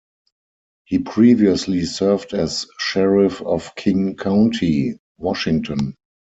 [0.85, 5.93] He previously served as sheriff of King County, Washington.